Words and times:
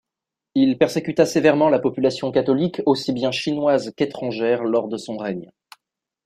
Il 0.55 0.79
persécuta 0.79 1.27
sévèrement 1.27 1.69
la 1.69 1.77
population 1.77 2.31
catholique 2.31 2.81
aussi 2.87 3.13
bien 3.13 3.29
chinoise 3.31 3.93
qu'étrangère 3.95 4.63
lors 4.63 4.87
de 4.87 4.97
son 4.97 5.15
règne. 5.15 5.51